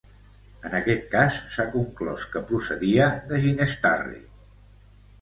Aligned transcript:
En 0.69 0.77
aquest 0.77 1.05
cas, 1.11 1.37
s'ha 1.57 1.67
conclòs 1.77 2.25
que 2.33 2.45
procedia 2.49 3.13
de 3.31 3.45
Ginestarre. 3.47 4.21